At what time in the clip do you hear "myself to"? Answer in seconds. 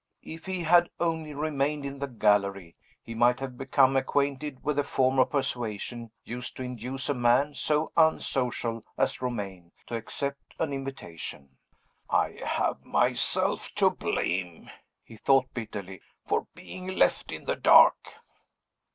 12.83-13.91